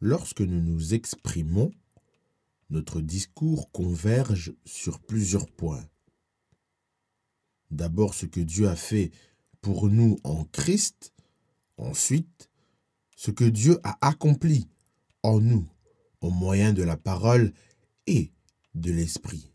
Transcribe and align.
Lorsque 0.00 0.40
nous 0.40 0.60
nous 0.60 0.94
exprimons, 0.94 1.72
notre 2.70 3.00
discours 3.00 3.72
converge 3.72 4.52
sur 4.64 5.00
plusieurs 5.00 5.50
points. 5.50 5.84
D'abord 7.70 8.14
ce 8.14 8.26
que 8.26 8.40
Dieu 8.40 8.68
a 8.68 8.76
fait 8.76 9.10
pour 9.60 9.88
nous 9.88 10.18
en 10.22 10.44
Christ, 10.44 11.12
ensuite 11.76 12.48
ce 13.16 13.32
que 13.32 13.44
Dieu 13.44 13.80
a 13.82 13.98
accompli 14.06 14.68
en 15.24 15.40
nous 15.40 15.68
au 16.20 16.30
moyen 16.30 16.72
de 16.72 16.82
la 16.84 16.96
parole 16.96 17.52
et 18.06 18.30
de 18.74 18.92
l'esprit. 18.92 19.50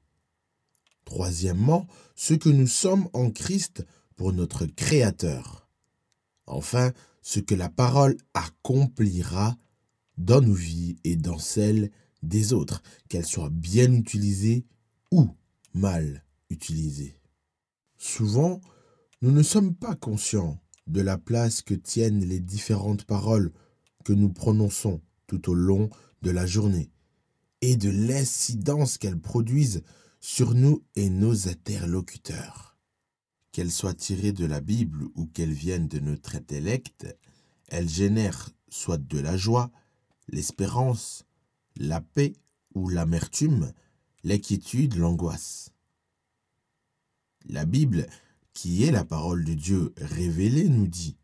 Troisièmement, 1.06 1.88
ce 2.16 2.34
que 2.34 2.50
nous 2.50 2.68
sommes 2.68 3.08
en 3.14 3.32
Christ 3.32 3.86
pour 4.16 4.34
notre 4.34 4.66
Créateur. 4.66 5.63
Enfin, 6.46 6.92
ce 7.22 7.40
que 7.40 7.56
la 7.56 7.70
parole 7.70 8.18
accomplira 8.34 9.58
dans 10.18 10.42
nos 10.42 10.54
vies 10.54 10.98
et 11.04 11.16
dans 11.16 11.40
celles 11.40 11.90
des 12.22 12.54
autres, 12.54 12.82
qu'elles 13.10 13.26
soient 13.26 13.50
bien 13.50 13.92
utilisées 13.92 14.66
ou 15.12 15.30
mal 15.74 16.24
utilisées. 16.50 17.18
Souvent, 17.98 18.62
nous 19.22 19.32
ne 19.32 19.44
sommes 19.44 19.76
pas 19.76 19.96
conscients 19.96 20.60
de 20.88 21.02
la 21.02 21.18
place 21.18 21.62
que 21.62 21.74
tiennent 21.74 22.26
les 22.26 22.40
différentes 22.40 23.06
paroles 23.06 23.52
que 24.04 24.14
nous 24.14 24.30
prononçons 24.30 25.02
tout 25.28 25.50
au 25.50 25.54
long 25.54 25.90
de 26.22 26.32
la 26.32 26.46
journée 26.46 26.92
et 27.62 27.78
de 27.78 27.90
l'incidence 27.90 28.98
qu'elles 28.98 29.20
produisent 29.20 29.84
sur 30.20 30.54
nous 30.54 30.84
et 30.96 31.10
nos 31.10 31.48
interlocuteurs. 31.48 32.73
Qu'elles 33.54 33.72
soient 33.72 33.94
tirées 33.94 34.32
de 34.32 34.46
la 34.46 34.62
Bible 34.62 35.06
ou 35.14 35.28
qu'elles 35.28 35.54
viennent 35.54 35.88
de 35.88 36.00
notre 36.00 36.36
intellect, 36.36 37.06
elles 37.68 37.88
génèrent 37.88 38.50
soit 38.68 38.98
de 38.98 39.20
la 39.20 39.38
joie, 39.38 39.72
l'espérance, 40.28 41.24
la 41.78 42.02
paix 42.02 42.34
ou 42.74 42.90
l'amertume, 42.90 43.72
l'inquiétude, 44.24 44.96
l'angoisse. 44.96 45.70
La 47.46 47.66
Bible, 47.66 48.08
qui 48.54 48.86
est 48.86 48.92
la 48.92 49.06
parole 49.06 49.46
de 49.46 49.54
Dieu 49.54 49.94
révélée, 49.98 50.68
nous 50.68 50.88
dit 50.88 51.16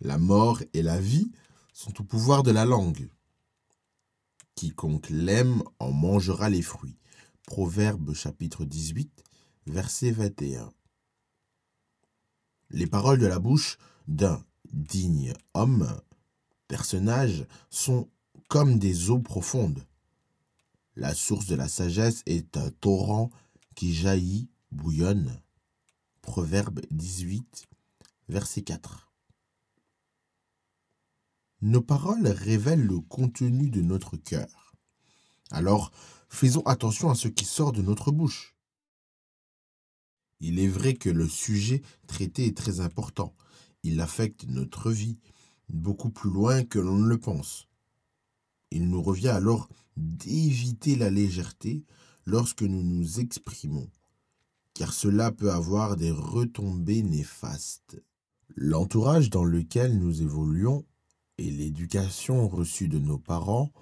La 0.00 0.18
mort 0.18 0.60
et 0.74 0.82
la 0.82 1.00
vie 1.00 1.30
sont 1.72 2.00
au 2.00 2.04
pouvoir 2.04 2.42
de 2.42 2.50
la 2.50 2.64
langue. 2.64 3.08
Quiconque 4.56 5.10
l'aime 5.10 5.62
en 5.78 5.92
mangera 5.92 6.50
les 6.50 6.62
fruits. 6.62 6.98
Proverbe 7.46 8.12
chapitre 8.12 8.64
18, 8.64 9.22
verset 9.66 10.10
21. 10.10 10.72
Les 12.70 12.86
paroles 12.86 13.18
de 13.18 13.26
la 13.26 13.38
bouche 13.38 13.78
d'un 14.08 14.44
digne 14.72 15.32
homme, 15.54 16.00
personnage, 16.68 17.46
sont 17.70 18.08
comme 18.48 18.78
des 18.78 19.10
eaux 19.10 19.20
profondes. 19.20 19.86
La 20.96 21.14
source 21.14 21.46
de 21.46 21.54
la 21.54 21.68
sagesse 21.68 22.22
est 22.26 22.56
un 22.56 22.70
torrent 22.70 23.30
qui 23.74 23.94
jaillit, 23.94 24.50
bouillonne. 24.72 25.40
Proverbe 26.22 26.80
18, 26.90 27.66
verset 28.28 28.62
4. 28.62 29.12
Nos 31.62 31.82
paroles 31.82 32.26
révèlent 32.26 32.84
le 32.84 33.00
contenu 33.00 33.70
de 33.70 33.80
notre 33.80 34.16
cœur. 34.16 34.74
Alors, 35.50 35.92
faisons 36.28 36.62
attention 36.62 37.10
à 37.10 37.14
ce 37.14 37.28
qui 37.28 37.44
sort 37.44 37.72
de 37.72 37.82
notre 37.82 38.10
bouche. 38.10 38.55
Il 40.40 40.58
est 40.58 40.68
vrai 40.68 40.94
que 40.94 41.10
le 41.10 41.28
sujet 41.28 41.82
traité 42.06 42.46
est 42.46 42.56
très 42.56 42.80
important. 42.80 43.34
Il 43.82 44.00
affecte 44.00 44.46
notre 44.48 44.90
vie 44.90 45.18
beaucoup 45.68 46.10
plus 46.10 46.30
loin 46.30 46.64
que 46.64 46.78
l'on 46.78 46.98
ne 46.98 47.08
le 47.08 47.18
pense. 47.18 47.68
Il 48.70 48.88
nous 48.88 49.02
revient 49.02 49.28
alors 49.28 49.68
d'éviter 49.96 50.96
la 50.96 51.10
légèreté 51.10 51.84
lorsque 52.26 52.62
nous 52.62 52.82
nous 52.82 53.20
exprimons, 53.20 53.88
car 54.74 54.92
cela 54.92 55.32
peut 55.32 55.52
avoir 55.52 55.96
des 55.96 56.10
retombées 56.10 57.02
néfastes. 57.02 58.02
L'entourage 58.56 59.30
dans 59.30 59.44
lequel 59.44 59.98
nous 59.98 60.22
évoluons 60.22 60.84
et 61.38 61.50
l'éducation 61.50 62.48
reçue 62.48 62.88
de 62.88 62.98
nos 62.98 63.18
parents 63.18 63.72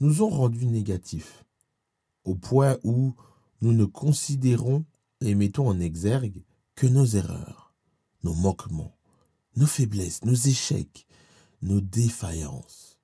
nous 0.00 0.22
ont 0.22 0.28
rendus 0.28 0.66
négatifs, 0.66 1.44
au 2.24 2.34
point 2.34 2.78
où 2.84 3.14
nous 3.60 3.72
ne 3.72 3.84
considérons 3.84 4.84
et 5.26 5.34
mettons 5.34 5.68
en 5.68 5.80
exergue 5.80 6.44
que 6.74 6.86
nos 6.86 7.04
erreurs, 7.04 7.74
nos 8.24 8.34
manquements, 8.34 8.96
nos 9.56 9.66
faiblesses, 9.66 10.24
nos 10.24 10.34
échecs, 10.34 11.06
nos 11.62 11.80
défaillances. 11.80 12.98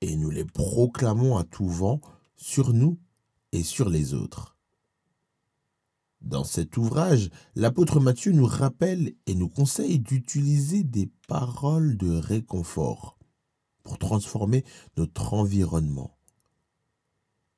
Et 0.00 0.16
nous 0.16 0.30
les 0.30 0.44
proclamons 0.44 1.36
à 1.36 1.44
tout 1.44 1.68
vent 1.68 2.00
sur 2.36 2.72
nous 2.72 2.98
et 3.52 3.62
sur 3.62 3.88
les 3.88 4.14
autres. 4.14 4.56
Dans 6.20 6.44
cet 6.44 6.76
ouvrage, 6.76 7.30
l'apôtre 7.54 7.98
Matthieu 7.98 8.32
nous 8.32 8.46
rappelle 8.46 9.14
et 9.26 9.34
nous 9.34 9.48
conseille 9.48 9.98
d'utiliser 9.98 10.84
des 10.84 11.10
paroles 11.26 11.96
de 11.96 12.14
réconfort 12.14 13.18
pour 13.82 13.98
transformer 13.98 14.64
notre 14.96 15.32
environnement. 15.32 16.16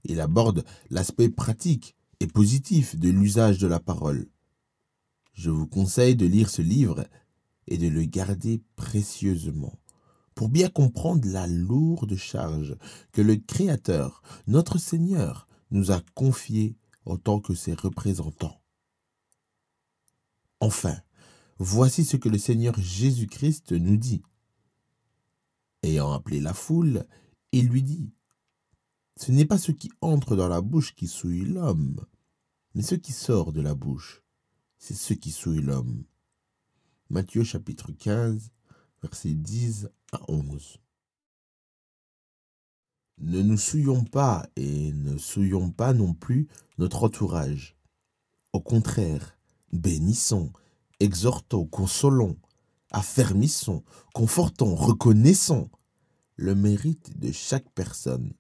Il 0.05 0.21
aborde 0.21 0.65
l'aspect 0.91 1.29
pratique 1.29 1.97
et 2.23 2.29
positif 2.29 2.95
de 2.95 3.11
l'usage 3.11 3.59
de 3.59 3.67
la 3.67 3.81
parole. 3.81 4.29
Je 5.35 5.51
vous 5.51 5.67
conseille 5.67 6.15
de 6.15 6.25
lire 6.25 6.51
ce 6.51 6.63
livre 6.63 7.05
et 7.67 7.79
de 7.79 7.89
le 7.89 8.05
garder 8.05 8.63
précieusement 8.77 9.77
pour 10.37 10.49
bien 10.49 10.69
comprendre 10.69 11.29
la 11.29 11.49
lourde 11.49 12.15
charge 12.15 12.77
que 13.11 13.23
le 13.23 13.35
Créateur, 13.35 14.23
notre 14.47 14.79
Seigneur, 14.79 15.49
nous 15.73 15.91
a 15.91 16.01
confiée 16.15 16.77
en 17.07 17.17
tant 17.17 17.41
que 17.41 17.55
ses 17.55 17.75
représentants. 17.75 18.63
Enfin, 20.61 20.97
voici 21.59 22.05
ce 22.05 22.17
que 22.17 22.29
le 22.29 22.39
Seigneur 22.39 22.79
Jésus-Christ 22.79 23.73
nous 23.73 23.97
dit. 23.97 24.23
Ayant 25.83 26.13
appelé 26.13 26.39
la 26.39 26.55
foule, 26.55 27.05
il 27.51 27.67
lui 27.67 27.83
dit, 27.83 28.13
Ce 29.17 29.33
n'est 29.33 29.45
pas 29.45 29.59
ce 29.59 29.73
qui 29.73 29.91
entre 30.01 30.37
dans 30.37 30.49
la 30.49 30.61
bouche 30.61 30.95
qui 30.95 31.09
souille 31.09 31.47
l'homme, 31.47 32.07
mais 32.75 32.83
ce 32.83 32.95
qui 32.95 33.13
sort 33.13 33.53
de 33.53 33.61
la 33.61 33.75
bouche, 33.75 34.23
c'est 34.79 34.95
ce 34.95 35.15
qui 35.15 35.31
souille 35.31 35.63
l'homme. 35.63 36.05
Matthieu 37.11 37.45
chapitre 37.45 37.93
15, 37.93 38.51
versets 39.03 39.35
10 39.35 39.89
à 40.13 40.21
11. 40.29 40.79
Ne 43.19 43.43
nous 43.43 43.59
souillons 43.59 44.05
pas 44.05 44.47
et 44.57 44.93
ne 44.93 45.19
souillons 45.19 45.71
pas 45.71 45.93
non 45.93 46.15
plus 46.15 46.49
notre 46.79 47.05
entourage. 47.05 47.77
Au 48.53 48.61
contraire, 48.61 49.37
bénissons, 49.73 50.53
exhortons, 50.99 51.67
consolons, 51.67 52.37
affermissons, 52.91 53.85
confortons, 54.15 54.75
reconnaissons 54.75 55.71
le 56.37 56.55
mérite 56.55 57.19
de 57.19 57.31
chaque 57.31 57.71
personne, 57.73 58.33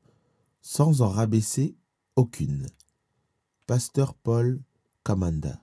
sans 0.62 1.02
en 1.02 1.08
rabaisser 1.08 1.76
aucune. 2.16 2.66
Pasteur 3.66 4.14
Paul 4.14 4.60
Kamanda 5.04 5.61